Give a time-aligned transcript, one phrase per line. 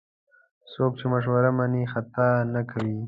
[0.71, 2.97] څوک چې مشوره مني، خطا نه کوي.